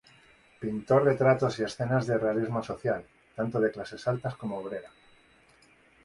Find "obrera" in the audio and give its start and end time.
4.57-4.89